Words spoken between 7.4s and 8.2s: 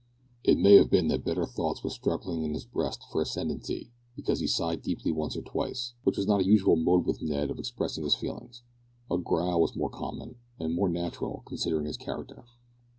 of expressing his